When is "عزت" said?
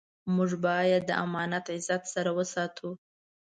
1.77-2.03